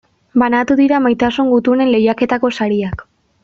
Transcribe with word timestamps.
Banatu 0.43 0.77
dira 0.79 1.01
Maitasun 1.07 1.51
Gutunen 1.53 1.95
lehiaketako 1.95 2.55
sariak. 2.61 3.09